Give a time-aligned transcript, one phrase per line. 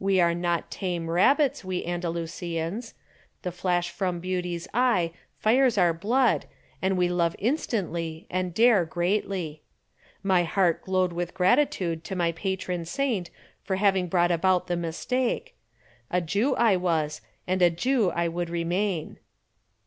[0.00, 2.94] We are not tame rabbits, we Andalusians:
[3.42, 6.46] the flash from beauty's eye fires our blood
[6.80, 9.60] and we love instantly and dare greatly.
[10.22, 13.28] My heart glowed with gratitude to my patron saint
[13.64, 15.54] for having brought about the mistake;
[16.10, 19.18] a Jew I was and a Jew I would remain.